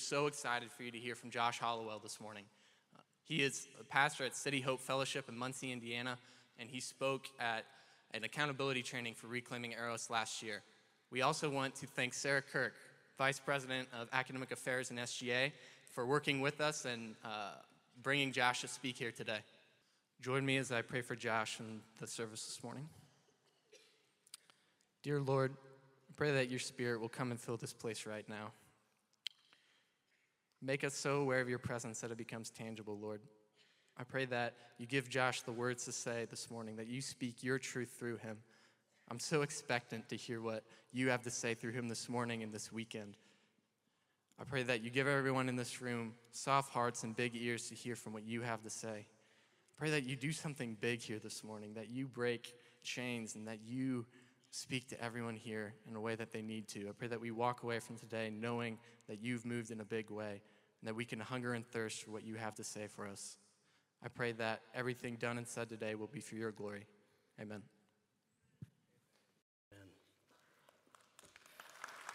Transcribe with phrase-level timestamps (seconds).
[0.00, 2.44] so excited for you to hear from Josh Hollowell this morning.
[3.22, 6.18] He is a pastor at City Hope Fellowship in Muncie, Indiana,
[6.58, 7.64] and he spoke at
[8.12, 10.62] an accountability training for Reclaiming Eros last year.
[11.10, 12.74] We also want to thank Sarah Kirk,
[13.18, 15.52] Vice President of Academic Affairs in SGA,
[15.92, 17.52] for working with us and uh,
[18.02, 19.40] bringing Josh to speak here today.
[20.22, 22.88] Join me as I pray for Josh in the service this morning.
[25.02, 25.52] Dear Lord,
[26.08, 28.52] I pray that your spirit will come and fill this place right now.
[30.62, 33.22] Make us so aware of your presence that it becomes tangible, Lord.
[33.96, 37.42] I pray that you give Josh the words to say this morning, that you speak
[37.42, 38.38] your truth through him.
[39.10, 42.52] I'm so expectant to hear what you have to say through him this morning and
[42.52, 43.16] this weekend.
[44.38, 47.74] I pray that you give everyone in this room soft hearts and big ears to
[47.74, 49.06] hear from what you have to say.
[49.06, 53.48] I pray that you do something big here this morning, that you break chains and
[53.48, 54.06] that you
[54.50, 56.88] speak to everyone here in a way that they need to.
[56.88, 60.10] I pray that we walk away from today knowing that you've moved in a big
[60.10, 60.42] way
[60.80, 63.36] and that we can hunger and thirst for what you have to say for us.
[64.02, 66.86] I pray that everything done and said today will be for your glory.
[67.40, 67.62] Amen.
[69.72, 69.88] Amen.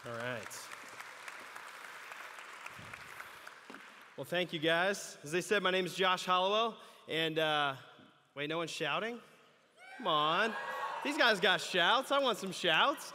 [0.05, 0.59] All right.
[4.17, 5.17] Well, thank you guys.
[5.23, 6.75] As they said, my name is Josh Hollowell.
[7.07, 7.73] And uh,
[8.33, 9.19] wait, no one's shouting?
[9.97, 10.53] Come on.
[11.03, 12.11] These guys got shouts.
[12.11, 13.13] I want some shouts.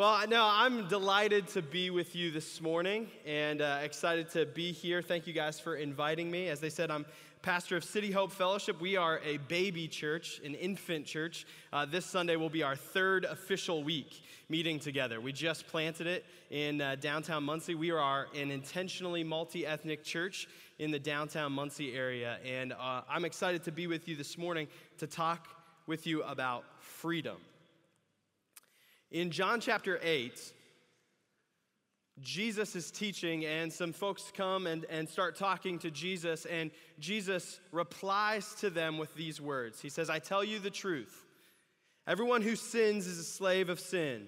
[0.00, 4.72] Well, no, I'm delighted to be with you this morning and uh, excited to be
[4.72, 5.02] here.
[5.02, 6.48] Thank you guys for inviting me.
[6.48, 7.04] As they said, I'm
[7.42, 8.80] pastor of City Hope Fellowship.
[8.80, 11.44] We are a baby church, an infant church.
[11.70, 15.20] Uh, this Sunday will be our third official week meeting together.
[15.20, 17.74] We just planted it in uh, downtown Muncie.
[17.74, 20.48] We are an intentionally multi ethnic church
[20.78, 22.38] in the downtown Muncie area.
[22.42, 25.46] And uh, I'm excited to be with you this morning to talk
[25.86, 27.36] with you about freedom.
[29.10, 30.52] In John chapter 8,
[32.20, 37.60] Jesus is teaching, and some folks come and, and start talking to Jesus, and Jesus
[37.72, 41.24] replies to them with these words He says, I tell you the truth.
[42.06, 44.26] Everyone who sins is a slave of sin.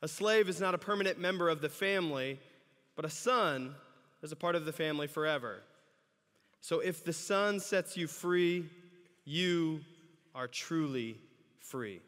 [0.00, 2.40] A slave is not a permanent member of the family,
[2.96, 3.74] but a son
[4.22, 5.62] is a part of the family forever.
[6.60, 8.68] So if the son sets you free,
[9.24, 9.80] you
[10.34, 11.16] are truly
[11.60, 12.00] free.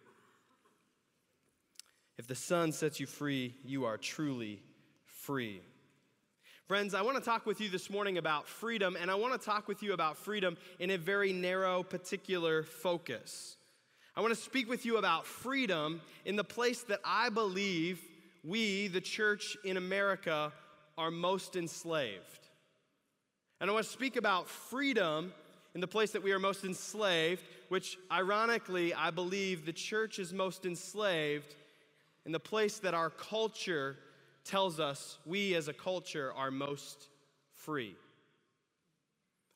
[2.17, 4.63] If the Son sets you free, you are truly
[5.05, 5.61] free.
[6.69, 9.45] Friends, I want to talk with you this morning about freedom, and I want to
[9.45, 13.57] talk with you about freedom in a very narrow, particular focus.
[14.17, 18.01] I want to speak with you about freedom in the place that I believe
[18.45, 20.53] we, the church in America,
[20.97, 22.49] are most enslaved.
[23.61, 25.33] And I want to speak about freedom
[25.75, 30.33] in the place that we are most enslaved, which ironically, I believe the church is
[30.33, 31.57] most enslaved
[32.27, 33.97] in the place that our culture
[34.45, 37.09] tells us we as a culture are most
[37.53, 37.97] free.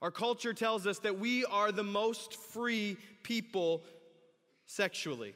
[0.00, 3.82] Our culture tells us that we are the most free people
[4.66, 5.34] sexually.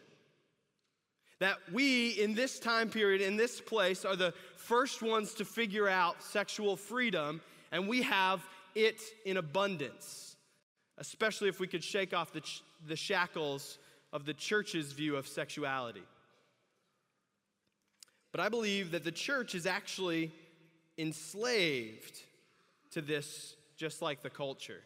[1.40, 5.88] That we, in this time period, in this place, are the first ones to figure
[5.88, 7.40] out sexual freedom,
[7.72, 8.40] and we have
[8.76, 10.32] it in abundance
[10.98, 13.78] especially if we could shake off the, ch- the shackles
[14.12, 16.02] of the church's view of sexuality.
[18.32, 20.32] But I believe that the church is actually
[20.98, 22.22] enslaved
[22.90, 24.82] to this, just like the culture.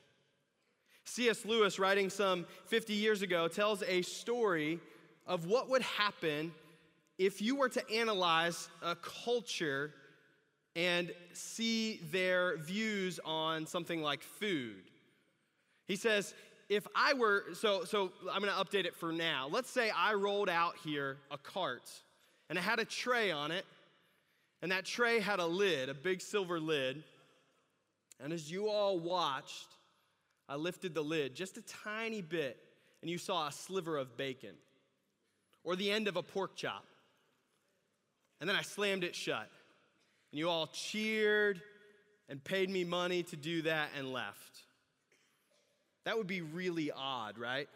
[1.05, 1.45] C.S.
[1.45, 4.81] Lewis, writing some 50 years ago, tells a story
[5.27, 6.53] of what would happen
[7.19, 9.93] if you were to analyze a culture
[10.75, 14.83] and see their views on something like food
[15.87, 16.35] he says,
[16.69, 19.49] if I were, so, so I'm gonna update it for now.
[19.51, 21.91] Let's say I rolled out here a cart
[22.49, 23.65] and it had a tray on it,
[24.63, 27.03] and that tray had a lid, a big silver lid.
[28.23, 29.69] And as you all watched,
[30.49, 32.57] I lifted the lid just a tiny bit,
[33.03, 34.55] and you saw a sliver of bacon
[35.65, 36.85] or the end of a pork chop.
[38.41, 39.49] And then I slammed it shut.
[40.33, 41.61] And you all cheered
[42.29, 44.61] and paid me money to do that and left.
[46.05, 47.69] That would be really odd, right?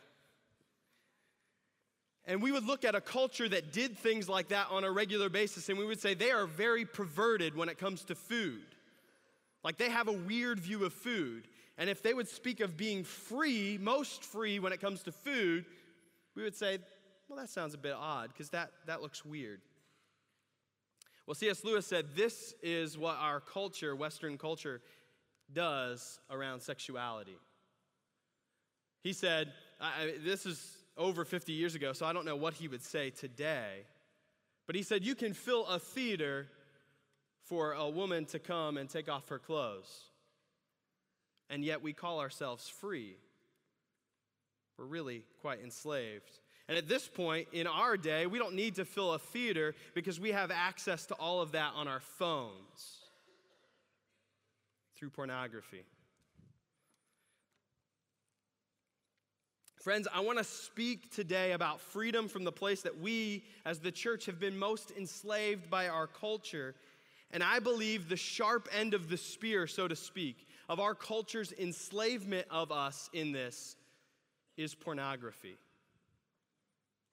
[2.30, 5.28] And we would look at a culture that did things like that on a regular
[5.28, 8.62] basis, and we would say they are very perverted when it comes to food.
[9.64, 11.48] Like they have a weird view of food.
[11.76, 15.64] And if they would speak of being free, most free when it comes to food,
[16.36, 16.78] we would say,
[17.28, 19.60] well, that sounds a bit odd because that, that looks weird.
[21.26, 21.64] Well, C.S.
[21.64, 24.82] Lewis said this is what our culture, Western culture,
[25.52, 27.38] does around sexuality.
[29.02, 32.68] He said, I, this is over 50 years ago, so I don't know what he
[32.68, 33.86] would say today.
[34.66, 36.46] But he said, You can fill a theater
[37.46, 40.04] for a woman to come and take off her clothes.
[41.48, 43.16] And yet we call ourselves free.
[44.78, 46.30] We're really quite enslaved.
[46.68, 50.20] And at this point in our day, we don't need to fill a theater because
[50.20, 53.00] we have access to all of that on our phones
[54.96, 55.82] through pornography.
[59.80, 63.90] Friends, I want to speak today about freedom from the place that we, as the
[63.90, 66.74] church, have been most enslaved by our culture.
[67.30, 71.52] And I believe the sharp end of the spear, so to speak, of our culture's
[71.52, 73.76] enslavement of us in this
[74.58, 75.56] is pornography.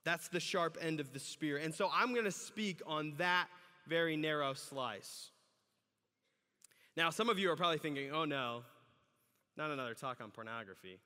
[0.04, 1.56] That's the sharp end of the spear.
[1.56, 3.48] And so I'm going to speak on that
[3.88, 5.30] very narrow slice.
[6.98, 8.64] Now, some of you are probably thinking, oh no,
[9.56, 11.00] not another talk on pornography.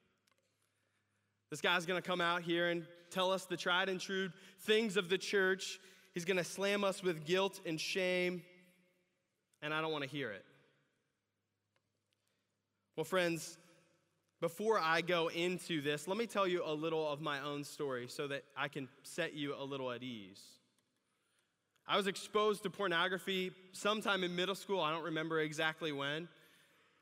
[1.52, 4.30] This guy's to come out here and tell us the tried and true
[4.62, 5.80] things of the church.
[6.14, 8.42] He's to slam us with guilt and shame,
[9.62, 10.46] and I don't want to hear it.
[12.96, 13.58] Well, friends,
[14.40, 18.08] before I go into this, let me tell you a little of my own story
[18.08, 20.42] so that I can set you a little at ease.
[21.86, 24.80] I was exposed to pornography sometime in middle school.
[24.80, 26.30] I don't remember exactly when.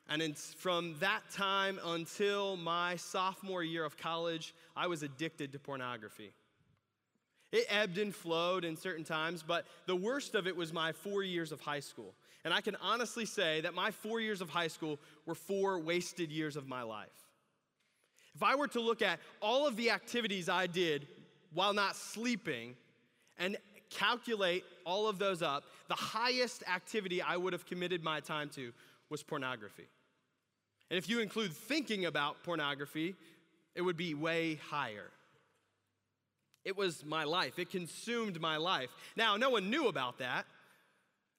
[0.09, 6.31] And from that time until my sophomore year of college, I was addicted to pornography.
[7.51, 11.23] It ebbed and flowed in certain times, but the worst of it was my four
[11.23, 12.15] years of high school.
[12.43, 16.31] And I can honestly say that my four years of high school were four wasted
[16.31, 17.09] years of my life.
[18.35, 21.07] If I were to look at all of the activities I did
[21.53, 22.75] while not sleeping
[23.37, 23.57] and
[23.89, 28.71] calculate all of those up, the highest activity I would have committed my time to
[29.09, 29.87] was pornography.
[30.89, 33.15] And if you include thinking about pornography,
[33.75, 35.11] it would be way higher.
[36.65, 38.89] It was my life, it consumed my life.
[39.15, 40.45] Now, no one knew about that.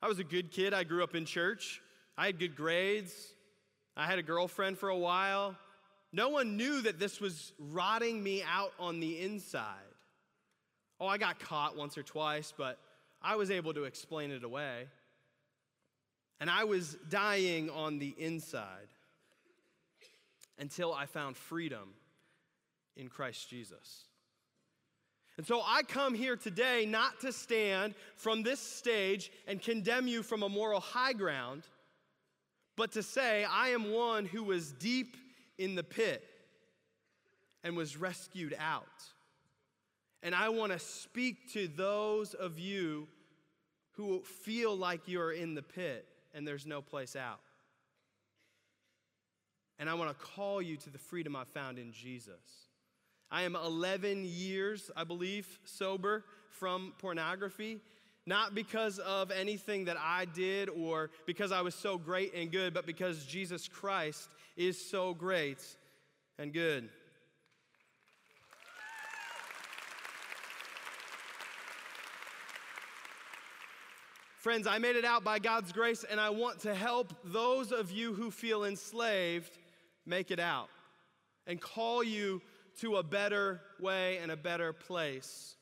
[0.03, 0.73] I was a good kid.
[0.73, 1.83] I grew up in church,
[2.17, 3.13] I had good grades,
[3.97, 5.57] I had a girlfriend for a while.
[6.13, 9.77] No one knew that this was rotting me out on the inside.
[10.99, 12.79] Oh, I got caught once or twice, but
[13.23, 14.87] I was able to explain it away.
[16.41, 18.89] And I was dying on the inside
[20.61, 21.95] until I found freedom
[22.97, 24.05] in Christ Jesus.
[25.39, 30.23] And so I come here today not to stand from this stage and condemn you
[30.23, 31.63] from a moral high ground,
[32.77, 35.17] but to say, I am one who was deep
[35.57, 36.23] in the pit
[37.65, 38.85] and was rescued out.
[40.23, 43.09] And I want to speak to those of you
[43.93, 47.41] who feel like you're in the pit and there's no place out.
[49.81, 52.69] And I want to call you to the freedom I found in Jesus.
[53.31, 57.81] I am 11 years, I believe, sober from pornography,
[58.27, 62.75] not because of anything that I did or because I was so great and good,
[62.75, 65.65] but because Jesus Christ is so great
[66.39, 66.91] and good.
[74.37, 77.91] Friends, I made it out by God's grace, and I want to help those of
[77.91, 79.59] you who feel enslaved
[80.11, 80.69] make it out
[81.47, 82.43] and call you
[82.81, 85.57] to a better way and a better place.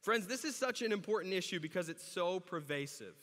[0.00, 3.14] Friends, this is such an important issue because it's so pervasive.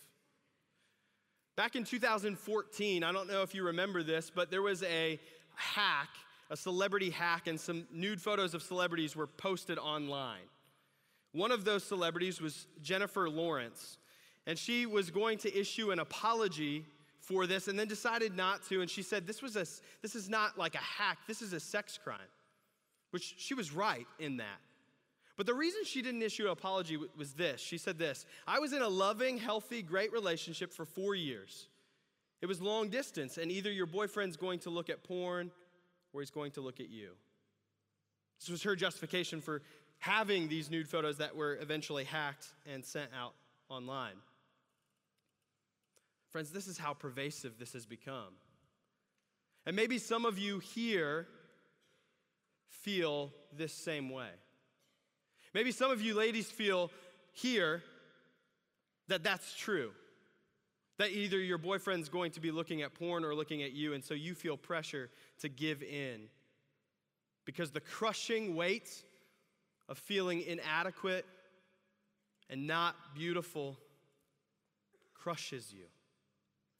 [1.55, 5.19] Back in 2014, I don't know if you remember this, but there was a
[5.55, 6.09] hack,
[6.49, 10.49] a celebrity hack, and some nude photos of celebrities were posted online.
[11.31, 13.97] One of those celebrities was Jennifer Lawrence,
[14.45, 16.85] and she was going to issue an apology
[17.25, 18.81] for this and then decided not to.
[18.81, 19.65] And she said, This, was a,
[20.01, 22.19] this is not like a hack, this is a sex crime,
[23.11, 24.59] which she was right in that.
[25.37, 28.73] But the reason she didn't issue an apology was this She said this I was
[28.73, 31.67] in a loving, healthy, great relationship for four years.
[32.41, 35.51] It was long distance, and either your boyfriend's going to look at porn
[36.13, 37.11] or he's going to look at you.
[38.39, 39.61] This was her justification for
[39.99, 43.33] having these nude photos that were eventually hacked and sent out
[43.69, 44.15] online.
[46.35, 48.33] Friends, this is how pervasive this has become.
[49.65, 51.27] And maybe some of you here
[52.67, 54.27] feel this same way.
[55.53, 56.91] Maybe some of you ladies feel
[57.31, 57.83] here
[59.07, 59.91] that that's true.
[60.97, 64.03] That either your boyfriend's going to be looking at porn or looking at you, and
[64.03, 66.27] so you feel pressure to give in.
[67.45, 68.89] Because the crushing weight
[69.87, 71.25] of feeling inadequate
[72.49, 73.77] and not beautiful
[75.13, 75.85] crushes you.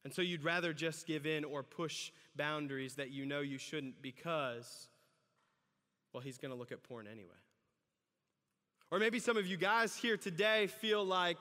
[0.06, 4.00] And so you'd rather just give in or push boundaries that you know you shouldn't
[4.00, 4.86] because,
[6.12, 7.34] well, he's going to look at porn anyway.
[8.92, 11.38] Or maybe some of you guys here today feel like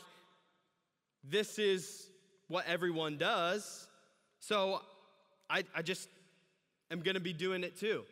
[1.23, 2.09] this is
[2.47, 3.87] what everyone does,
[4.39, 4.81] so
[5.47, 6.09] I, I just
[6.89, 8.03] am going to be doing it too.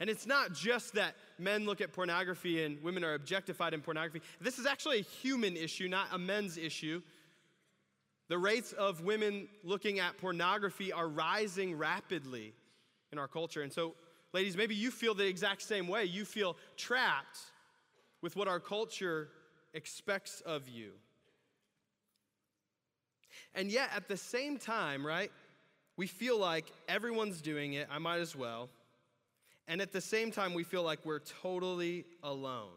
[0.00, 4.22] And it's not just that men look at pornography and women are objectified in pornography.
[4.40, 7.02] This is actually a human issue, not a men's issue.
[8.28, 12.54] The rates of women looking at pornography are rising rapidly
[13.12, 13.62] in our culture.
[13.62, 13.94] And so,
[14.32, 16.04] ladies, maybe you feel the exact same way.
[16.04, 17.38] You feel trapped
[18.22, 19.28] with what our culture
[19.74, 20.90] expects of you.
[23.54, 25.30] And yet, at the same time, right,
[25.96, 28.68] we feel like everyone's doing it, I might as well.
[29.68, 32.70] And at the same time, we feel like we're totally alone.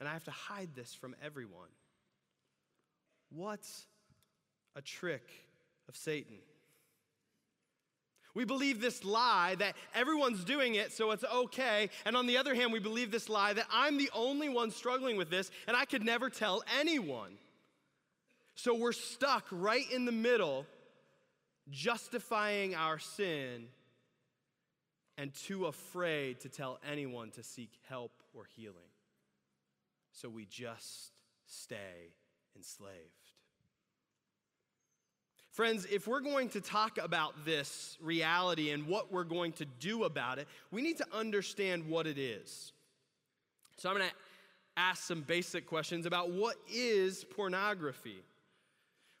[0.00, 1.68] And I have to hide this from everyone.
[3.30, 3.86] What's
[4.76, 5.28] a trick
[5.88, 6.38] of Satan?
[8.34, 11.90] We believe this lie that everyone's doing it, so it's okay.
[12.04, 15.16] And on the other hand, we believe this lie that I'm the only one struggling
[15.16, 17.32] with this and I could never tell anyone.
[18.54, 20.66] So we're stuck right in the middle,
[21.70, 23.66] justifying our sin
[25.16, 28.76] and too afraid to tell anyone to seek help or healing.
[30.12, 31.10] So we just
[31.46, 32.14] stay
[32.58, 32.92] enslaved.
[35.52, 40.04] Friends, if we're going to talk about this reality and what we're going to do
[40.04, 42.72] about it, we need to understand what it is.
[43.76, 44.14] So I'm going to
[44.76, 48.22] ask some basic questions about what is pornography.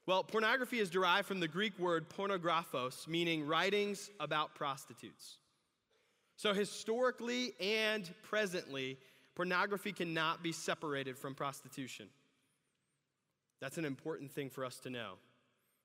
[0.06, 5.38] Well, pornography is derived from the Greek word pornographos, meaning writings about prostitutes.
[6.36, 8.96] So, historically and presently,
[9.34, 12.06] pornography cannot be separated from prostitution.
[13.60, 15.14] That's an important thing for us to know.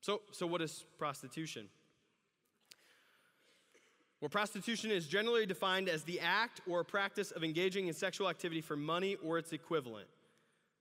[0.02, 1.68] So, so what is prostitution?
[4.22, 8.62] Well, prostitution is generally defined as the act or practice of engaging in sexual activity
[8.62, 10.08] for money or its equivalent.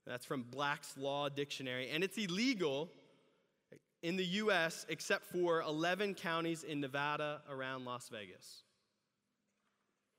[0.06, 1.90] That's from Black's Law Dictionary.
[1.90, 2.88] And it's illegal
[4.02, 8.62] in the US except for 11 counties in Nevada around Las Vegas.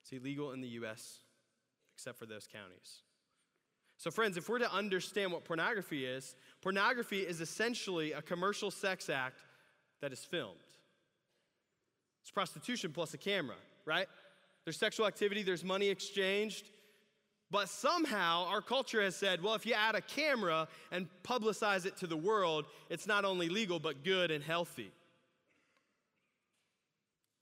[0.01, 1.19] It's illegal in the US,
[1.95, 3.03] except for those counties.
[3.97, 9.09] So, friends, if we're to understand what pornography is, pornography is essentially a commercial sex
[9.09, 9.41] act
[10.01, 10.55] that is filmed.
[12.21, 14.07] It's prostitution plus a camera, right?
[14.63, 16.69] There's sexual activity, there's money exchanged.
[17.51, 21.97] But somehow our culture has said, well, if you add a camera and publicize it
[21.97, 24.91] to the world, it's not only legal, but good and healthy.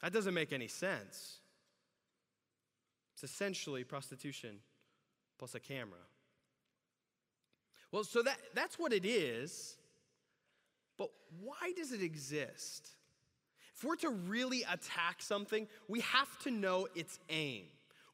[0.01, 1.37] That doesn't make any sense.
[3.13, 4.57] It's essentially prostitution
[5.37, 5.99] plus a camera.
[7.91, 9.75] Well, so that, that's what it is,
[10.98, 11.10] but
[11.41, 12.89] why does it exist?
[13.75, 17.63] If we're to really attack something, we have to know its aim.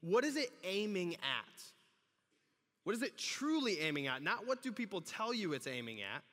[0.01, 1.61] What is it aiming at?
[2.83, 4.23] What is it truly aiming at?
[4.23, 6.23] Not what do people tell you it's aiming at.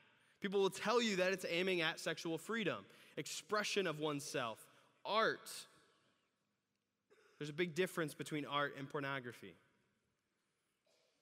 [0.41, 2.85] People will tell you that it's aiming at sexual freedom,
[3.17, 4.65] expression of oneself,
[5.05, 5.51] art,
[7.39, 9.55] there's a big difference between art and pornography.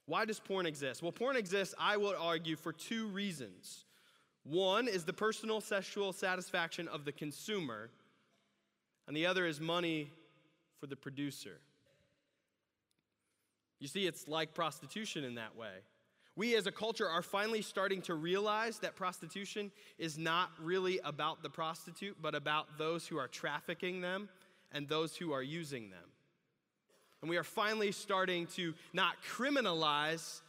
[0.07, 1.03] Why does porn exist?
[1.03, 3.85] Well, porn exists, I will argue, for two reasons.
[4.45, 7.91] One is the personal sexual satisfaction of the consumer,
[9.07, 10.11] and the other is money
[10.81, 11.61] for the producer.
[13.79, 15.83] You see, it's like prostitution in that way.
[16.35, 21.43] We as a culture are finally starting to realize that prostitution is not really about
[21.43, 24.29] the prostitute, but about those who are trafficking them
[24.73, 26.12] and those who are using them.
[27.23, 30.41] And we are finally starting to not criminalize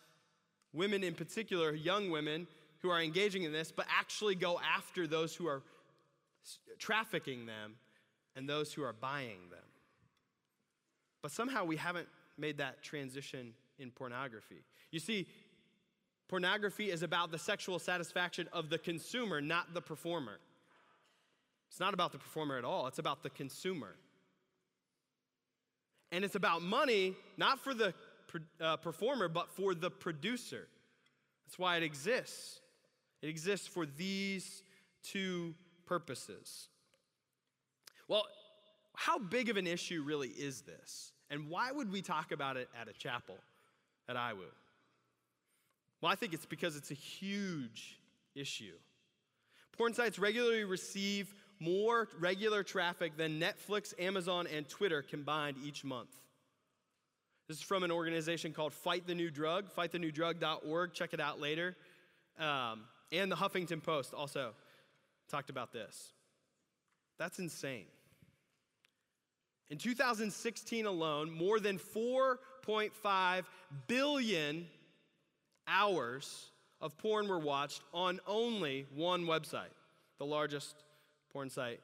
[0.74, 2.48] women in particular, young women
[2.80, 5.62] who are engaging in this, but actually go after those who are
[6.80, 7.76] trafficking them
[8.36, 9.60] and those who are buying them.
[11.22, 14.64] But somehow we haven't made that transition in pornography.
[14.92, 15.28] You see,
[16.28, 20.40] pornography is about the sexual satisfaction of the consumer, not the performer.
[21.70, 23.96] It's not about the performer at all, it's about the consumer.
[26.14, 27.92] And it's about money, not for the
[28.62, 30.68] uh, performer, but for the producer.
[31.46, 32.60] That's why it exists.
[33.24, 34.62] It exists for these
[35.02, 35.56] two
[35.88, 36.68] purposes.
[38.08, 38.26] Well,
[38.96, 41.14] how big of an issue really is this?
[41.32, 43.38] And why would we talk about it at a chapel
[44.08, 44.38] at IWU?
[46.00, 47.98] Well, I think it's because it's a huge
[48.36, 48.76] issue.
[49.76, 56.10] Porn sites regularly receive more regular traffic than Netflix, Amazon, and Twitter combined each month.
[57.48, 60.94] This is from an organization called Fight the New Drug, fightthenewdrug.org.
[60.94, 61.76] Check it out later.
[62.40, 64.54] Um, and the Huffington Post also
[65.30, 66.14] talked about this.
[67.18, 67.86] That's insane.
[69.70, 73.44] In 2016 alone, more than 4.5
[73.88, 74.68] billion
[75.68, 76.52] hours
[76.82, 79.74] of porn were watched on only one website,
[80.18, 80.83] the largest
[81.34, 81.82] porn site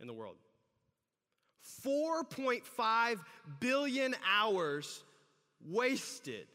[0.00, 0.36] in the world.
[1.84, 3.18] 4.5
[3.58, 5.02] billion hours
[5.66, 6.46] wasted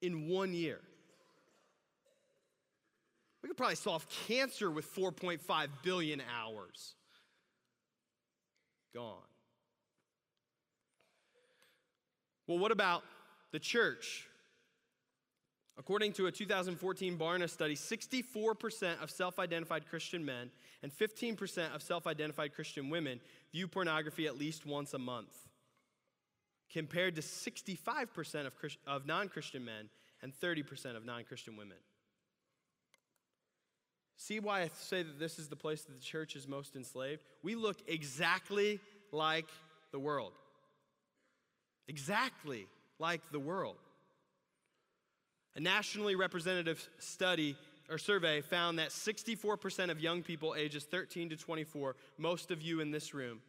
[0.00, 0.80] in one year.
[3.42, 6.94] We could probably solve cancer with 4.5 billion hours.
[8.94, 9.18] Gone.
[12.46, 13.02] Well, what about
[13.52, 14.26] the church?
[15.76, 20.50] According to a 2014 Barna study, 64% of self identified Christian men
[20.82, 23.20] and 15% of self identified Christian women
[23.52, 25.34] view pornography at least once a month,
[26.72, 28.50] compared to 65%
[28.86, 29.88] of, non Christian men
[30.22, 31.76] and 30% of non Christian women.
[34.16, 37.24] See why I say that this is the place that the church is most enslaved?
[37.42, 38.78] We look exactly
[39.10, 39.48] like
[39.90, 40.32] the world.
[41.88, 43.76] Exactly like the world.
[45.56, 47.56] A nationally representative study
[47.88, 52.80] or survey found that 64% of young people ages 13 to 24, most of you
[52.80, 53.40] in this room,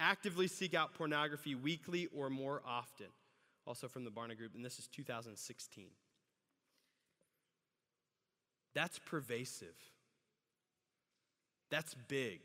[0.00, 3.06] actively seek out pornography weekly or more often.
[3.66, 5.84] Also from the Barna Group, and this is 2016.
[8.74, 9.74] That's pervasive.
[11.70, 12.40] That's big.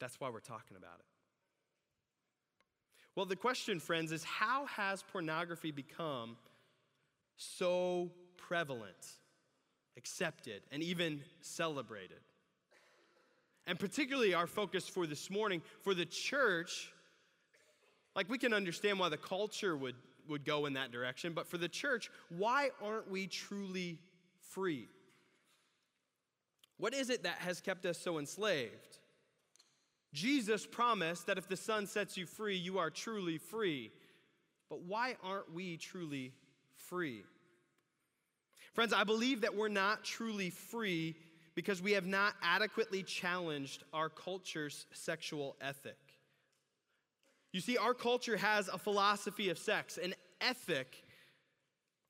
[0.00, 1.04] That's why we're talking about it.
[3.14, 6.36] Well, the question, friends, is how has pornography become
[7.38, 9.14] so prevalent,
[9.96, 12.20] accepted, and even celebrated?
[13.66, 16.92] And particularly our focus for this morning, for the church,
[18.14, 19.94] like we can understand why the culture would,
[20.28, 23.98] would go in that direction, but for the church, why aren't we truly
[24.50, 24.88] free?
[26.78, 28.98] What is it that has kept us so enslaved?
[30.14, 33.92] Jesus promised that if the Son sets you free, you are truly free.
[34.70, 36.32] But why aren't we truly
[36.88, 37.24] free?
[38.74, 41.16] Friends, I believe that we're not truly free
[41.54, 45.98] because we have not adequately challenged our culture's sexual ethic.
[47.52, 51.02] You see, our culture has a philosophy of sex, an ethic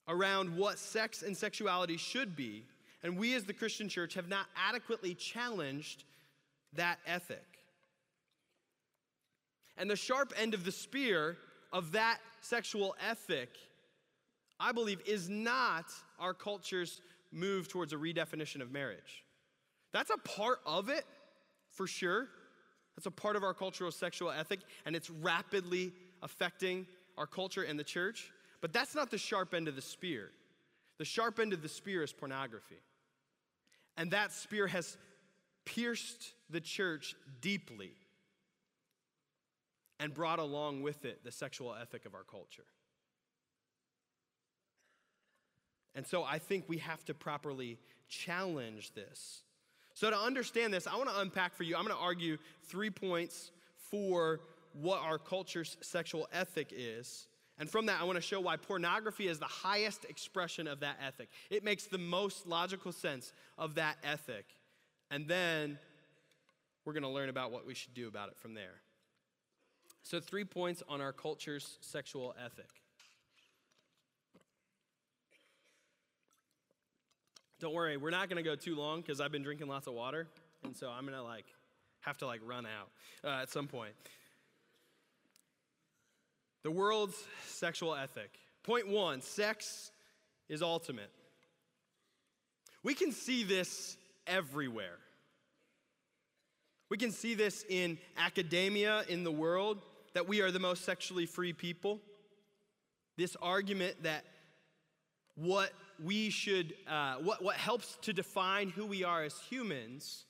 [0.08, 2.64] around what sex and sexuality should be,
[3.02, 6.04] and we as the Christian church have not adequately challenged
[6.74, 7.44] that ethic.
[9.76, 11.36] And the sharp end of the spear
[11.72, 13.50] of that sexual ethic,
[14.60, 15.86] I believe, is not
[16.18, 19.24] our culture's move towards a redefinition of marriage.
[19.92, 21.04] That's a part of it,
[21.70, 22.28] for sure.
[22.96, 25.92] That's a part of our cultural sexual ethic, and it's rapidly
[26.22, 28.32] affecting our culture and the church.
[28.60, 30.30] But that's not the sharp end of the spear.
[30.98, 32.80] The sharp end of the spear is pornography.
[33.96, 34.96] And that spear has
[35.64, 37.92] pierced the church deeply
[40.00, 42.64] and brought along with it the sexual ethic of our culture.
[45.94, 49.42] And so I think we have to properly challenge this.
[49.94, 52.90] So, to understand this, I want to unpack for you, I'm going to argue three
[52.90, 53.50] points
[53.90, 54.40] for
[54.72, 57.26] what our culture's sexual ethic is.
[57.58, 60.98] And from that, I want to show why pornography is the highest expression of that
[61.04, 61.28] ethic.
[61.50, 64.44] It makes the most logical sense of that ethic.
[65.10, 65.78] And then
[66.84, 68.80] we're going to learn about what we should do about it from there.
[70.04, 72.70] So, three points on our culture's sexual ethic.
[77.60, 79.94] Don't worry, we're not going to go too long because I've been drinking lots of
[79.94, 80.28] water,
[80.62, 81.46] and so I'm going to like
[82.00, 82.88] have to like run out
[83.24, 83.94] uh, at some point.
[86.62, 87.16] The world's
[87.46, 88.30] sexual ethic.
[88.62, 89.90] Point one: sex
[90.48, 91.10] is ultimate.
[92.84, 94.98] We can see this everywhere.
[96.90, 99.82] We can see this in academia in the world
[100.14, 102.00] that we are the most sexually free people.
[103.16, 104.24] This argument that
[105.40, 105.70] what
[106.02, 110.24] we should, uh, what, what helps to define who we are as humans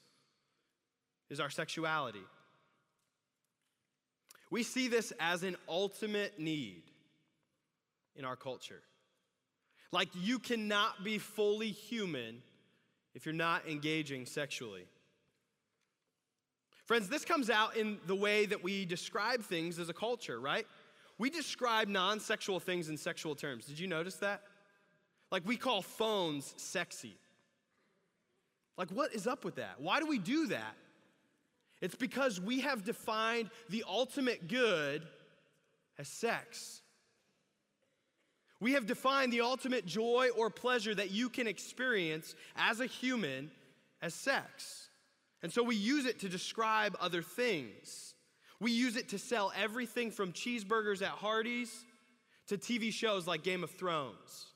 [1.30, 2.22] is our sexuality.
[4.50, 6.82] We see this as an ultimate need
[8.16, 8.80] in our culture.
[9.92, 12.42] Like, you cannot be fully human
[13.14, 14.84] if you're not engaging sexually.
[16.86, 20.66] Friends, this comes out in the way that we describe things as a culture, right?
[21.18, 23.66] We describe non sexual things in sexual terms.
[23.66, 24.42] Did you notice that?
[25.30, 27.16] Like we call phones sexy.
[28.78, 29.80] Like, what is up with that?
[29.80, 30.76] Why do we do that?
[31.82, 35.02] It's because we have defined the ultimate good
[35.98, 36.80] as sex.
[38.60, 43.50] We have defined the ultimate joy or pleasure that you can experience as a human
[44.00, 44.88] as sex.
[45.42, 48.14] And so we use it to describe other things.
[48.60, 51.84] We use it to sell everything from cheeseburgers at Hardee's
[52.48, 54.46] to TV shows like Game of Thrones.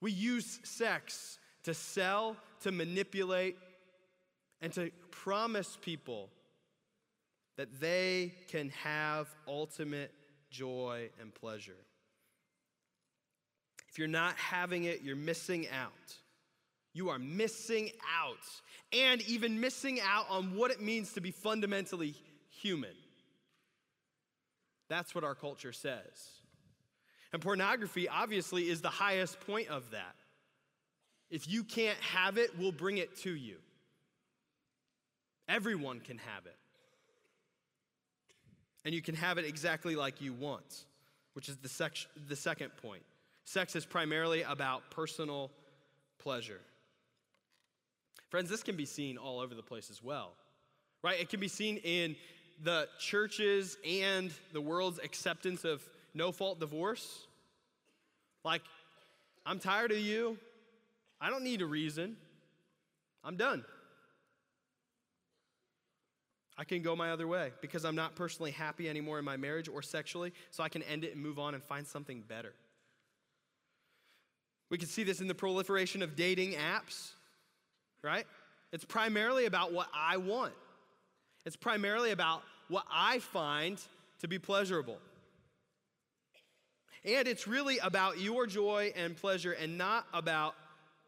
[0.00, 3.56] We use sex to sell, to manipulate,
[4.60, 6.30] and to promise people
[7.56, 10.12] that they can have ultimate
[10.50, 11.76] joy and pleasure.
[13.90, 15.92] If you're not having it, you're missing out.
[16.92, 18.38] You are missing out,
[18.92, 22.14] and even missing out on what it means to be fundamentally
[22.48, 22.94] human.
[24.88, 26.39] That's what our culture says.
[27.32, 30.16] And pornography, obviously, is the highest point of that.
[31.30, 33.56] If you can't have it, we'll bring it to you.
[35.48, 36.56] Everyone can have it.
[38.84, 40.84] And you can have it exactly like you want,
[41.34, 41.90] which is the,
[42.28, 43.02] the second point.
[43.44, 45.50] Sex is primarily about personal
[46.18, 46.60] pleasure.
[48.28, 50.32] Friends, this can be seen all over the place as well,
[51.02, 51.20] right?
[51.20, 52.16] It can be seen in
[52.62, 55.82] the churches and the world's acceptance of
[56.14, 57.26] no fault divorce.
[58.44, 58.62] Like,
[59.44, 60.38] I'm tired of you.
[61.20, 62.16] I don't need a reason.
[63.22, 63.64] I'm done.
[66.56, 69.68] I can go my other way because I'm not personally happy anymore in my marriage
[69.68, 72.52] or sexually, so I can end it and move on and find something better.
[74.68, 77.12] We can see this in the proliferation of dating apps,
[78.02, 78.26] right?
[78.72, 80.52] It's primarily about what I want.
[81.46, 83.80] It's primarily about what I find
[84.20, 84.98] to be pleasurable.
[87.04, 90.54] And it's really about your joy and pleasure and not about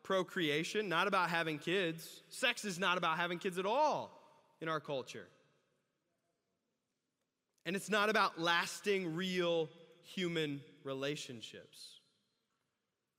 [0.02, 2.22] procreation, not about having kids.
[2.30, 4.10] Sex is not about having kids at all
[4.60, 5.26] in our culture.
[7.64, 9.68] And it's not about lasting, real
[10.02, 12.00] human relationships.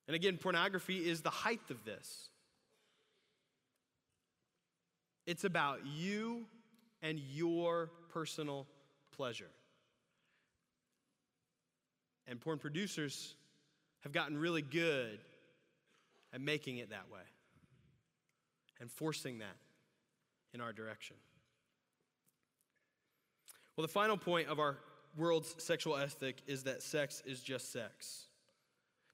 [0.07, 2.29] And again, pornography is the height of this.
[5.25, 6.45] It's about you
[7.01, 8.67] and your personal
[9.15, 9.49] pleasure.
[12.27, 13.35] And porn producers
[14.01, 15.19] have gotten really good
[16.33, 17.21] at making it that way
[18.79, 19.55] and forcing that
[20.53, 21.15] in our direction.
[23.75, 24.77] Well, the final point of our
[25.17, 28.25] world's sexual ethic is that sex is just sex.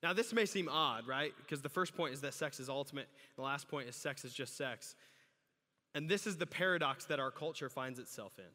[0.02, 1.34] Now, this may seem odd, right?
[1.38, 4.34] Because the first point is that sex is ultimate, the last point is sex is
[4.34, 4.96] just sex.
[5.94, 8.46] And this is the paradox that our culture finds itself in.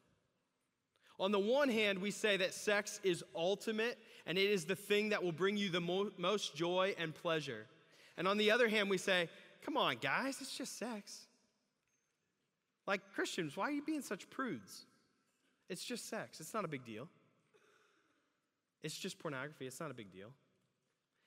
[1.20, 5.11] On the one hand, we say that sex is ultimate and it is the thing
[5.11, 7.66] that will bring you the mo- most joy and pleasure.
[8.16, 9.29] And on the other hand, we say,
[9.64, 11.27] come on, guys, it's just sex.
[12.87, 14.87] Like Christians, why are you being such prudes?
[15.68, 17.09] It's just sex, it's not a big deal.
[18.83, 20.29] It's just pornography, it's not a big deal.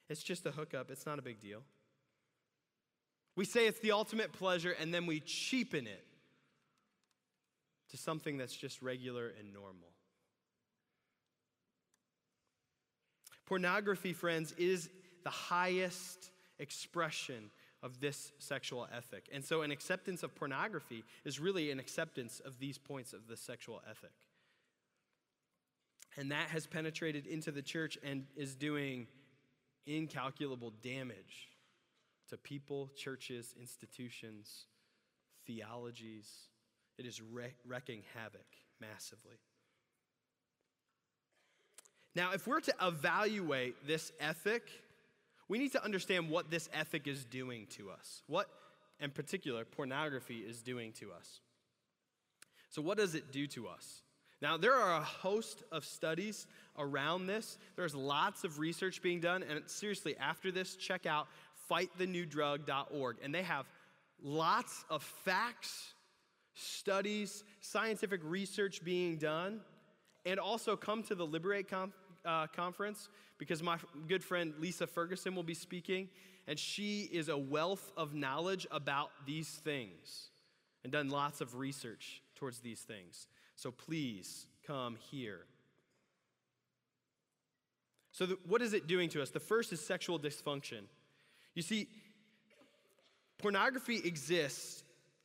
[0.10, 1.64] It's just a hookup, it's not a big deal.
[3.36, 6.04] We say it's the ultimate pleasure and then we cheapen it
[7.90, 9.90] to something that's just regular and normal.
[13.46, 14.90] Pornography, friends, is
[15.24, 17.50] the highest expression
[17.84, 19.30] of this sexual ethic.
[19.32, 23.38] And so, an acceptance of pornography is really an acceptance of these points of the
[23.38, 24.12] sexual ethic.
[26.18, 29.08] And that has penetrated into the church and is doing
[29.86, 31.50] incalculable damage
[32.30, 34.66] to people, churches, institutions,
[35.46, 36.47] theologies.
[36.98, 38.46] It is wreaking havoc
[38.82, 39.38] massively.
[42.16, 44.64] Now, if we're to evaluate this ethic,
[45.48, 48.24] we need to understand what this ethic is doing to us.
[48.26, 48.48] What,
[49.00, 51.42] in particular, pornography is doing to us.
[52.70, 54.02] So, what does it do to us?
[54.42, 57.58] Now, there are a host of studies around this.
[57.76, 59.44] There's lots of research being done.
[59.44, 61.28] And seriously, after this, check out
[61.72, 63.18] fightthenewdrug.org.
[63.24, 63.66] And they have
[64.22, 65.94] lots of facts,
[66.58, 69.62] studies, scientific research being done.
[70.26, 71.94] And also come to the Liberate Conf-
[72.26, 76.10] uh, conference because my good friend Lisa Ferguson will be speaking,
[76.48, 80.30] and she is a wealth of knowledge about these things
[80.84, 83.28] and done lots of research towards these things.
[83.56, 85.42] So please come here.
[88.12, 89.30] So, the, what is it doing to us?
[89.30, 90.82] The first is sexual dysfunction.
[91.54, 91.88] You see,
[93.38, 94.84] pornography exists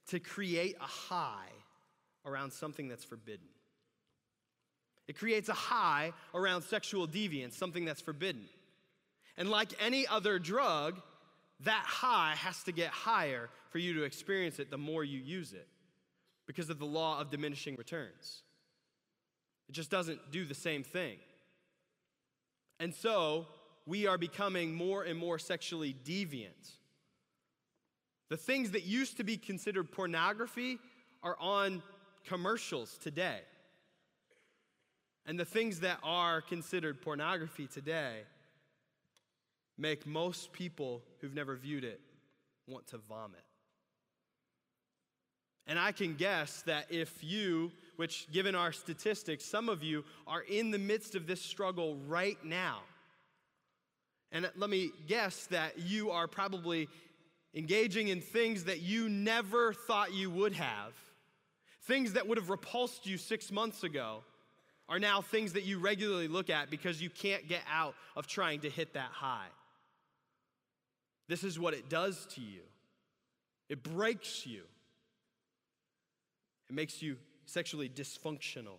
[0.08, 1.48] to create a high
[2.24, 3.46] around something that's forbidden.
[5.08, 8.44] It creates a high around sexual deviance, something that's forbidden.
[9.36, 11.00] And like any other drug,
[11.60, 15.52] that high has to get higher for you to experience it the more you use
[15.52, 15.68] it
[16.46, 18.42] because of the law of diminishing returns.
[19.68, 21.18] It just doesn't do the same thing.
[22.78, 23.46] And so
[23.86, 26.72] we are becoming more and more sexually deviant.
[28.32, 30.78] The things that used to be considered pornography
[31.22, 31.82] are on
[32.24, 33.40] commercials today.
[35.26, 38.20] And the things that are considered pornography today
[39.76, 42.00] make most people who've never viewed it
[42.66, 43.44] want to vomit.
[45.66, 50.40] And I can guess that if you, which given our statistics, some of you are
[50.40, 52.78] in the midst of this struggle right now.
[54.34, 56.88] And let me guess that you are probably
[57.54, 60.92] engaging in things that you never thought you would have.
[61.82, 64.22] Things that would have repulsed you six months ago
[64.88, 68.60] are now things that you regularly look at because you can't get out of trying
[68.60, 69.48] to hit that high.
[71.28, 72.60] This is what it does to you
[73.68, 74.62] it breaks you,
[76.68, 78.76] it makes you sexually dysfunctional.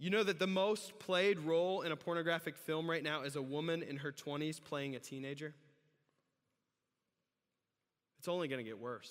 [0.00, 3.42] You know that the most played role in a pornographic film right now is a
[3.42, 5.54] woman in her 20s playing a teenager?
[8.20, 9.10] It's only going to get worse.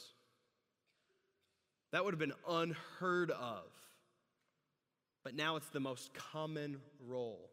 [1.91, 3.63] That would have been unheard of.
[5.25, 7.49] But now it's the most common role.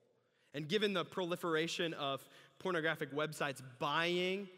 [0.52, 2.24] And given the proliferation of
[2.60, 4.48] pornographic websites buying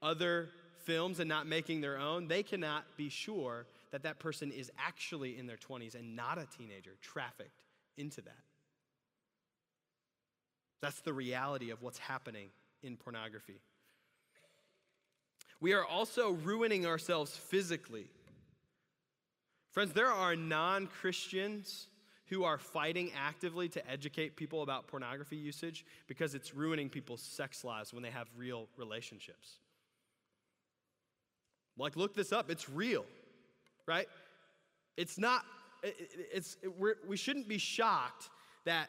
[0.00, 0.48] other
[0.84, 5.38] films and not making their own, they cannot be sure that that person is actually
[5.38, 7.64] in their 20s and not a teenager trafficked
[7.96, 8.44] into that.
[10.80, 12.48] That's the reality of what's happening
[12.82, 13.60] in pornography.
[15.60, 18.06] We are also ruining ourselves physically.
[19.70, 21.86] Friends, there are non Christians
[22.26, 27.62] who are fighting actively to educate people about pornography usage because it's ruining people's sex
[27.62, 29.58] lives when they have real relationships.
[31.76, 33.04] Like, look this up, it's real,
[33.86, 34.08] right?
[34.96, 35.44] It's not
[35.82, 36.72] it's, it,
[37.06, 38.28] we shouldn't be shocked
[38.64, 38.88] that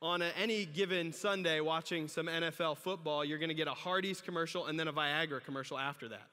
[0.00, 4.20] on a, any given Sunday watching some NFL football, you're going to get a Hardee's
[4.20, 6.28] commercial and then a Viagra commercial after that.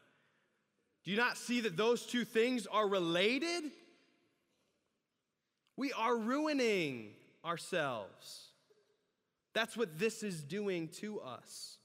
[1.03, 3.63] Do you not see that those two things are related?
[5.77, 7.11] We are ruining
[7.43, 8.49] ourselves.
[9.53, 11.77] That's what this is doing to us.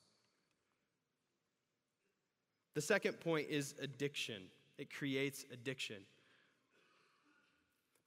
[2.74, 4.42] The second point is addiction.
[4.78, 5.96] It creates addiction.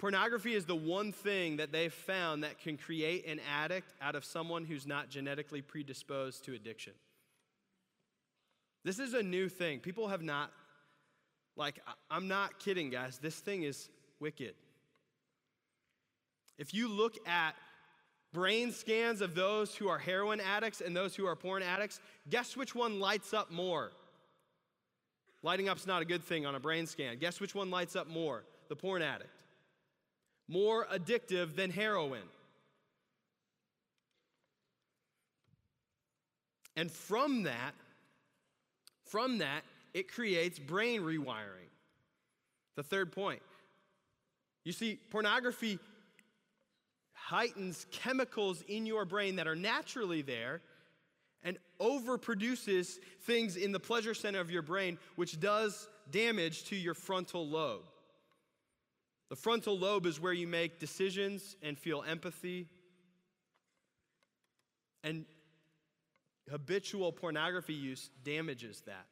[0.03, 4.25] Pornography is the one thing that they've found that can create an addict out of
[4.25, 6.91] someone who's not genetically predisposed to addiction.
[8.83, 9.79] This is a new thing.
[9.79, 10.51] People have not,
[11.55, 11.79] like,
[12.11, 13.17] I'm not kidding, guys.
[13.17, 13.87] This thing is
[14.19, 14.55] wicked.
[16.57, 17.55] If you look at
[18.33, 22.57] brain scans of those who are heroin addicts and those who are porn addicts, guess
[22.57, 23.93] which one lights up more?
[25.43, 27.19] Lighting up's not a good thing on a brain scan.
[27.19, 28.43] Guess which one lights up more?
[28.67, 29.29] The porn addict
[30.47, 32.23] more addictive than heroin.
[36.75, 37.73] And from that,
[39.05, 41.69] from that, it creates brain rewiring.
[42.75, 43.41] The third point.
[44.63, 45.77] You see, pornography
[47.13, 50.61] heightens chemicals in your brain that are naturally there
[51.43, 56.93] and overproduces things in the pleasure center of your brain, which does damage to your
[56.93, 57.83] frontal lobe.
[59.29, 62.67] The frontal lobe is where you make decisions and feel empathy.
[65.03, 65.25] And
[66.49, 69.05] habitual pornography use damages that.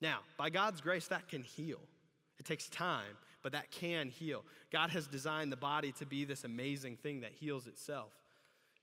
[0.00, 1.80] Now, by God's grace, that can heal.
[2.38, 4.44] It takes time, but that can heal.
[4.70, 8.12] God has designed the body to be this amazing thing that heals itself.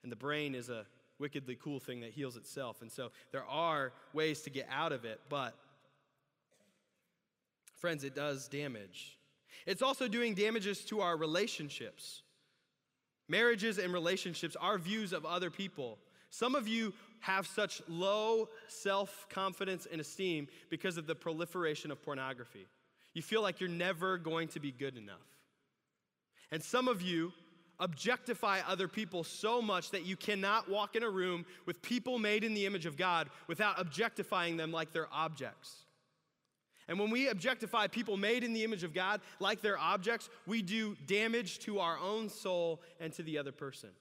[0.04, 0.86] And the brain is a
[1.20, 2.82] wickedly cool thing that heals itself.
[2.82, 5.56] And so there are ways to get out of it, but
[7.76, 9.18] friends, it does damage.
[9.66, 12.22] It's also doing damages to our relationships.
[13.28, 15.98] Marriages and relationships, our views of other people.
[16.30, 22.02] Some of you have such low self confidence and esteem because of the proliferation of
[22.02, 22.68] pornography.
[23.14, 25.18] You feel like you're never going to be good enough.
[26.52, 27.32] And some of you
[27.80, 32.44] objectify other people so much that you cannot walk in a room with people made
[32.44, 35.86] in the image of God without objectifying them like they're objects.
[36.92, 40.62] And when we objectify people made in the image of God like they're objects, we
[40.62, 43.92] do damage to our own soul and to the other person.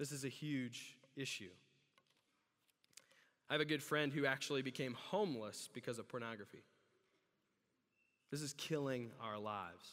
[0.00, 1.50] This is a huge issue.
[3.48, 6.64] I have a good friend who actually became homeless because of pornography.
[8.32, 9.88] This is killing our lives.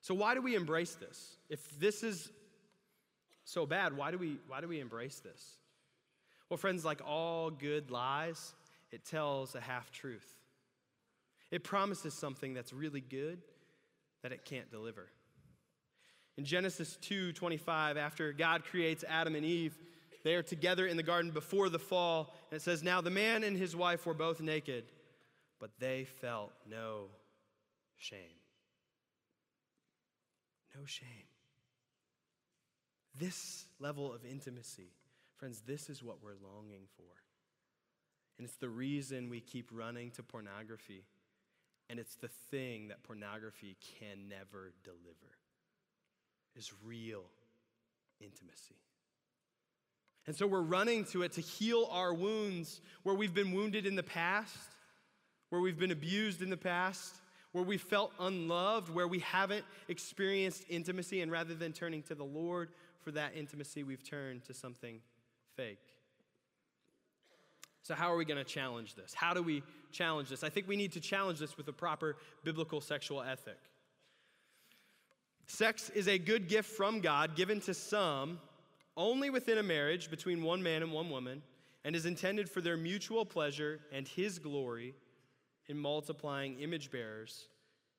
[0.00, 1.36] So why do we embrace this?
[1.50, 2.30] If this is
[3.44, 5.58] so bad, why do we why do we embrace this?
[6.48, 8.54] Well, friends, like all good lies,
[8.92, 10.36] it tells a half truth.
[11.50, 13.42] It promises something that's really good
[14.22, 15.08] that it can't deliver.
[16.36, 19.76] In Genesis 2:25, after God creates Adam and Eve,
[20.22, 23.42] they are together in the garden before the fall, and it says, "Now the man
[23.42, 24.90] and his wife were both naked,
[25.58, 27.10] but they felt no
[27.96, 28.40] shame.
[30.74, 31.28] No shame.
[33.14, 34.90] This level of intimacy,
[35.36, 37.22] friends, this is what we're longing for.
[38.42, 41.04] And it's the reason we keep running to pornography.
[41.88, 45.36] And it's the thing that pornography can never deliver
[46.56, 47.22] is real
[48.20, 48.74] intimacy.
[50.26, 53.94] And so we're running to it to heal our wounds where we've been wounded in
[53.94, 54.58] the past,
[55.50, 57.14] where we've been abused in the past,
[57.52, 62.24] where we felt unloved, where we haven't experienced intimacy, and rather than turning to the
[62.24, 62.70] Lord
[63.02, 64.98] for that intimacy, we've turned to something
[65.54, 66.01] fake.
[67.82, 69.12] So, how are we going to challenge this?
[69.12, 70.44] How do we challenge this?
[70.44, 73.58] I think we need to challenge this with a proper biblical sexual ethic.
[75.46, 78.38] Sex is a good gift from God given to some
[78.96, 81.42] only within a marriage between one man and one woman
[81.84, 84.94] and is intended for their mutual pleasure and His glory
[85.68, 87.48] in multiplying image bearers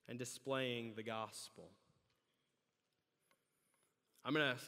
[0.07, 1.69] and displaying the gospel.
[4.23, 4.61] I'm going to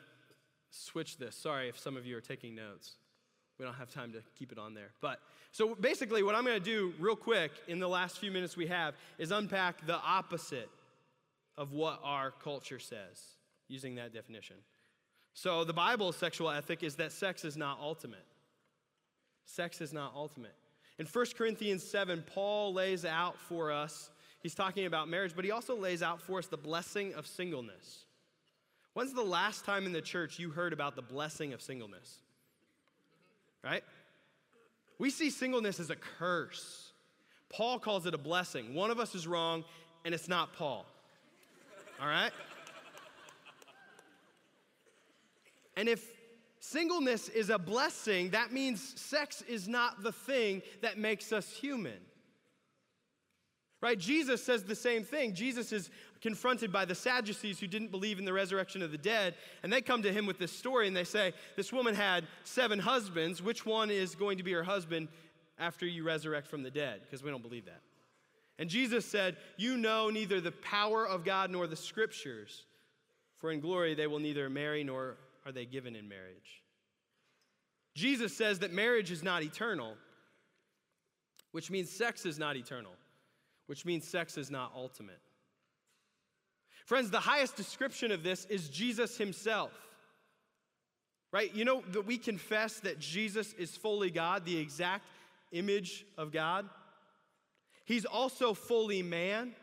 [0.71, 1.36] switch this.
[1.36, 2.95] Sorry if some of you are taking notes.
[3.58, 4.91] We don't have time to keep it on there.
[5.02, 5.20] But
[5.52, 8.68] so basically, what I'm going to do real quick in the last few minutes we
[8.68, 10.70] have is unpack the opposite
[11.58, 13.22] of what our culture says
[13.68, 14.58] using that definition.
[15.34, 18.26] So, the Bible's sexual ethic is that sex is not ultimate.
[19.46, 20.56] Sex is not ultimate.
[20.98, 25.52] In 1 Corinthians 7, Paul lays out for us, he's talking about marriage, but he
[25.52, 28.06] also lays out for us the blessing of singleness.
[28.94, 32.20] When's the last time in the church you heard about the blessing of singleness?
[33.65, 33.84] Right?
[34.99, 36.91] We see singleness as a curse.
[37.49, 38.75] Paul calls it a blessing.
[38.75, 39.63] One of us is wrong,
[40.06, 40.86] and it's not Paul.
[41.99, 42.32] All right?
[45.75, 46.06] And if
[46.60, 51.97] singleness is a blessing, that means sex is not the thing that makes us human.
[53.82, 53.99] Right?
[53.99, 55.34] Jesus says the same thing.
[55.34, 55.89] Jesus is
[56.21, 59.82] confronted by the Sadducees who didn't believe in the resurrection of the dead, and they
[59.82, 63.41] come to him with this story and they say, This woman had seven husbands.
[63.41, 65.08] Which one is going to be her husband
[65.60, 67.01] after you resurrect from the dead?
[67.01, 67.82] Because we don't believe that.
[68.58, 72.65] And Jesus said, You know neither the power of God nor the scriptures,
[73.38, 76.63] for in glory they will neither marry nor are they given in marriage?
[77.93, 79.95] Jesus says that marriage is not eternal,
[81.51, 82.91] which means sex is not eternal,
[83.67, 85.19] which means sex is not ultimate.
[86.86, 89.71] Friends, the highest description of this is Jesus himself.
[91.32, 91.54] Right?
[91.54, 95.06] You know that we confess that Jesus is fully God, the exact
[95.52, 96.69] image of God.
[97.84, 99.54] He's also fully man.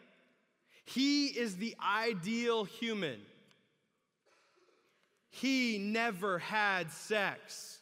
[0.84, 3.20] He is the ideal human
[5.32, 7.78] he never had sex.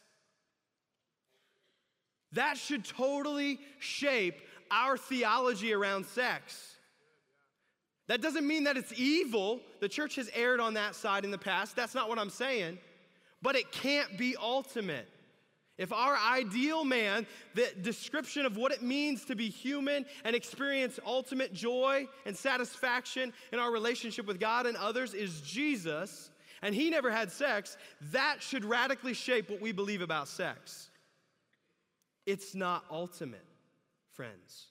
[2.31, 4.35] That should totally shape
[4.71, 6.77] our theology around sex.
[8.11, 9.61] That doesn't mean that it's evil.
[9.79, 11.77] The church has erred on that side in the past.
[11.77, 12.77] That's not what I'm saying.
[13.41, 15.07] But it can't be ultimate.
[15.77, 20.99] If our ideal man, the description of what it means to be human and experience
[21.05, 26.89] ultimate joy and satisfaction in our relationship with God and others is Jesus, and he
[26.89, 27.77] never had sex,
[28.11, 30.89] that should radically shape what we believe about sex.
[32.25, 33.45] It's not ultimate,
[34.11, 34.65] friends.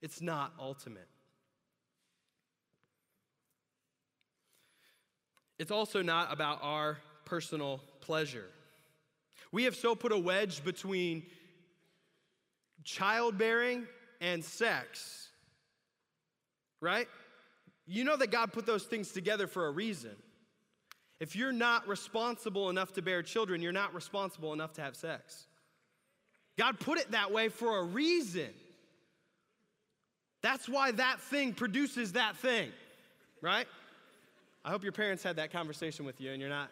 [0.00, 1.08] It's not ultimate.
[5.58, 8.46] It's also not about our personal pleasure.
[9.50, 11.24] We have so put a wedge between
[12.84, 13.86] childbearing
[14.20, 15.28] and sex,
[16.80, 17.08] right?
[17.86, 20.14] You know that God put those things together for a reason.
[21.20, 25.46] If you're not responsible enough to bear children, you're not responsible enough to have sex.
[26.56, 28.50] God put it that way for a reason.
[30.42, 32.70] That's why that thing produces that thing,
[33.42, 33.66] right?
[34.68, 36.68] I hope your parents had that conversation with you and you're not.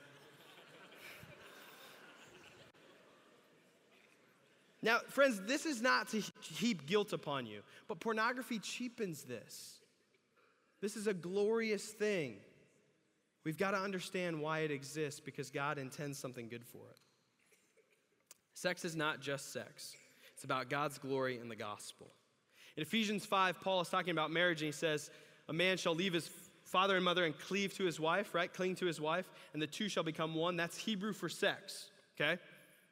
[4.82, 9.78] now, friends, this is not to heap guilt upon you, but pornography cheapens this.
[10.82, 12.36] This is a glorious thing.
[13.44, 16.98] We've got to understand why it exists because God intends something good for it.
[18.52, 19.94] Sex is not just sex,
[20.34, 22.08] it's about God's glory and the gospel.
[22.76, 25.08] In Ephesians 5, Paul is talking about marriage and he says,
[25.48, 26.28] A man shall leave his
[26.66, 28.52] father and mother and cleave to his wife, right?
[28.52, 30.56] Cling to his wife, and the two shall become one.
[30.56, 31.90] That's Hebrew for sex,
[32.20, 32.40] okay?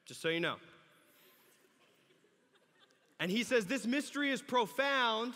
[0.06, 0.56] Just so you know.
[3.20, 5.34] And he says, This mystery is profound,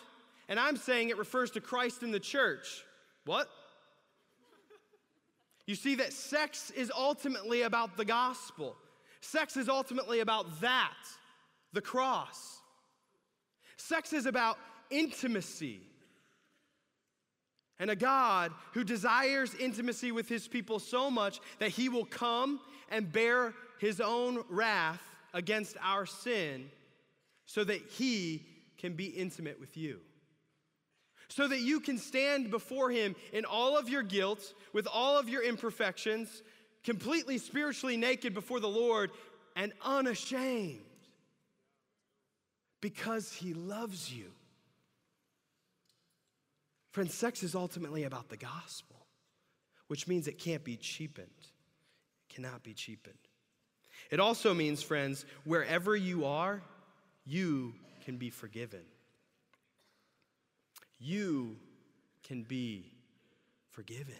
[0.48, 2.84] and I'm saying it refers to Christ in the church.
[3.24, 3.48] What?
[5.66, 8.76] You see that sex is ultimately about the gospel.
[9.20, 10.96] Sex is ultimately about that,
[11.72, 12.60] the cross.
[13.76, 14.58] Sex is about
[14.90, 15.87] intimacy.
[17.78, 22.60] And a God who desires intimacy with his people so much that he will come
[22.90, 25.02] and bear his own wrath
[25.32, 26.70] against our sin
[27.46, 28.46] so that he
[28.78, 30.00] can be intimate with you.
[31.28, 35.28] So that you can stand before him in all of your guilt, with all of
[35.28, 36.42] your imperfections,
[36.84, 39.10] completely spiritually naked before the Lord
[39.54, 40.80] and unashamed
[42.80, 44.30] because he loves you.
[46.90, 49.06] Friends, sex is ultimately about the gospel,
[49.88, 51.28] which means it can't be cheapened.
[51.38, 53.18] It cannot be cheapened.
[54.10, 56.62] It also means, friends, wherever you are,
[57.24, 57.74] you
[58.04, 58.84] can be forgiven.
[60.98, 61.56] You
[62.22, 62.92] can be
[63.70, 64.14] forgiven.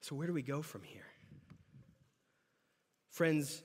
[0.00, 1.06] So, where do we go from here?
[3.10, 3.62] Friends,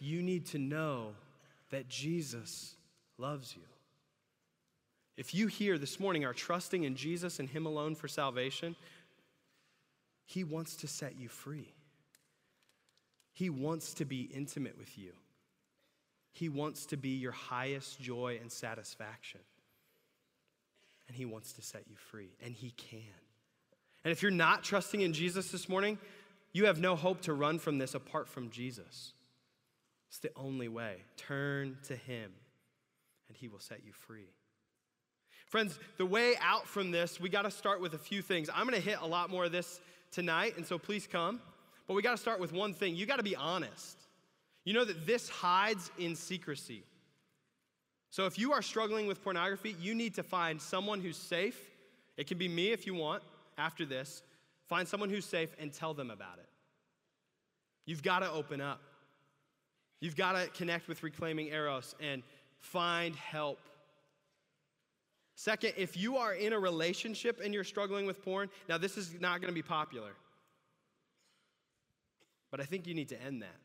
[0.00, 1.14] you need to know
[1.70, 2.74] that Jesus
[3.18, 3.62] loves you.
[5.18, 8.76] If you here this morning are trusting in Jesus and Him alone for salvation,
[10.24, 11.74] He wants to set you free.
[13.32, 15.10] He wants to be intimate with you.
[16.30, 19.40] He wants to be your highest joy and satisfaction.
[21.08, 23.00] And He wants to set you free, and He can.
[24.04, 25.98] And if you're not trusting in Jesus this morning,
[26.52, 29.14] you have no hope to run from this apart from Jesus.
[30.10, 30.98] It's the only way.
[31.16, 32.30] Turn to Him,
[33.26, 34.28] and He will set you free.
[35.48, 38.50] Friends, the way out from this, we got to start with a few things.
[38.54, 39.80] I'm going to hit a lot more of this
[40.10, 41.40] tonight, and so please come.
[41.86, 42.94] But we got to start with one thing.
[42.94, 43.96] You got to be honest.
[44.64, 46.82] You know that this hides in secrecy.
[48.10, 51.58] So if you are struggling with pornography, you need to find someone who's safe.
[52.18, 53.22] It can be me if you want
[53.56, 54.22] after this.
[54.66, 56.48] Find someone who's safe and tell them about it.
[57.86, 58.82] You've got to open up.
[60.00, 62.22] You've got to connect with Reclaiming Eros and
[62.58, 63.58] find help.
[65.38, 69.14] Second, if you are in a relationship and you're struggling with porn, now this is
[69.20, 70.10] not going to be popular.
[72.50, 73.60] But I think you need to end that.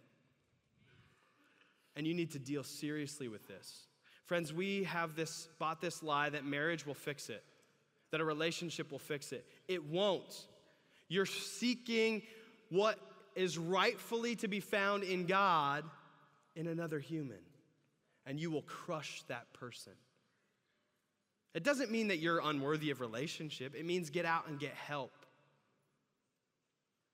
[1.95, 3.87] And you need to deal seriously with this.
[4.25, 7.43] Friends, we have this bought this lie that marriage will fix it,
[8.11, 9.43] that a relationship will fix it.
[9.67, 10.45] It won't.
[11.07, 12.21] You're seeking
[12.69, 12.99] what
[13.35, 15.85] is rightfully to be found in God
[16.55, 17.41] in another human,
[18.27, 19.93] and you will crush that person.
[21.53, 23.75] It doesn't mean that you're unworthy of relationship.
[23.75, 25.13] It means get out and get help.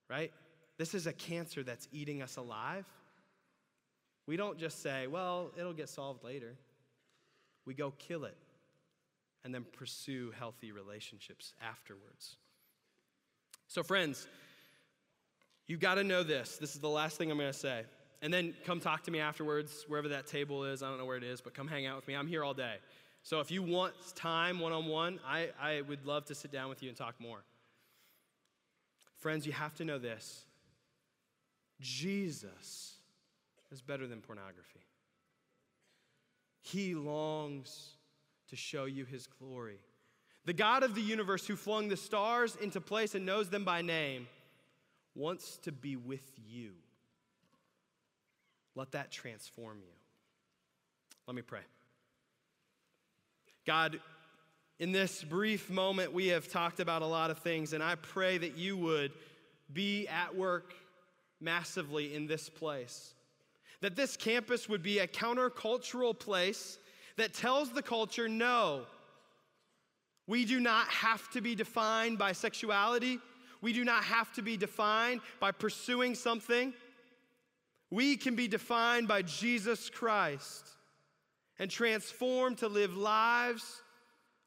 [0.10, 0.32] Right?
[0.78, 2.86] This is a cancer that's eating us alive.
[4.26, 6.56] We don't just say, well, it'll get solved later.
[7.66, 8.38] We go kill it
[9.44, 12.38] and then pursue healthy relationships afterwards.
[13.68, 14.28] So, friends,
[15.68, 16.58] you've got to know this.
[16.58, 17.84] This is the last thing I'm going to say.
[18.22, 20.84] And then come talk to me afterwards, wherever that table is.
[20.84, 22.16] I don't know where it is, but come hang out with me.
[22.16, 22.76] I'm here all day.
[23.30, 26.68] So if you want time one on one, I I would love to sit down
[26.68, 27.44] with you and talk more.
[29.18, 30.46] Friends, you have to know this
[31.80, 32.96] Jesus
[33.72, 34.80] is better than pornography.
[36.62, 37.90] He longs
[38.48, 39.78] to show you his glory.
[40.46, 43.84] The God of the universe who flung the stars into place and knows them by
[43.84, 44.28] name
[45.14, 46.72] wants to be with you.
[48.74, 49.94] Let that transform you.
[51.28, 51.62] Let me pray.
[53.70, 54.00] God,
[54.80, 58.40] in this brief moment, we have talked about a lot of things, and I pray
[58.40, 59.12] that you would
[59.72, 60.74] be at work
[61.40, 63.14] massively in this place.
[63.82, 66.80] That this campus would be a countercultural place
[67.18, 68.88] that tells the culture no,
[70.26, 73.20] we do not have to be defined by sexuality.
[73.62, 76.74] We do not have to be defined by pursuing something.
[77.92, 80.76] We can be defined by Jesus Christ
[81.60, 83.82] and transformed to live lives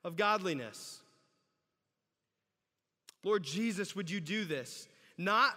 [0.03, 1.01] of godliness.
[3.23, 4.89] Lord Jesus, would you do this?
[5.17, 5.55] Not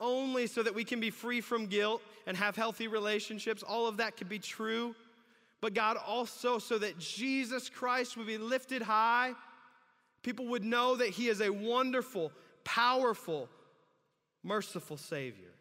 [0.00, 3.96] only so that we can be free from guilt and have healthy relationships, all of
[3.96, 4.94] that could be true,
[5.60, 9.32] but God, also so that Jesus Christ would be lifted high.
[10.22, 12.30] People would know that He is a wonderful,
[12.62, 13.48] powerful,
[14.44, 15.54] merciful Savior.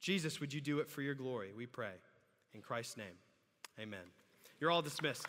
[0.00, 1.50] Jesus, would you do it for your glory?
[1.56, 1.94] We pray.
[2.54, 3.18] In Christ's name,
[3.80, 4.17] amen.
[4.60, 5.26] You're all dismissed.